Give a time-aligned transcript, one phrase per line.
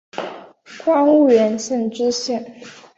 [0.83, 2.59] 官婺源县知县。